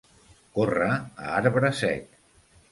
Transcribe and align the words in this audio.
Córrer 0.55 0.89
a 0.95 1.37
arbre 1.43 1.73
sec. 1.85 2.21